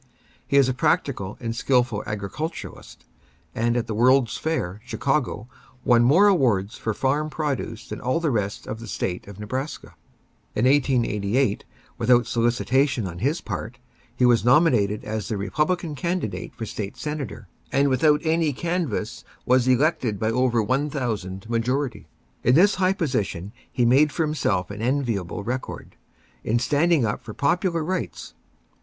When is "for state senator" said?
16.55-17.47